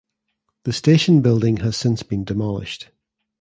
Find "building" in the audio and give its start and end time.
1.21-1.57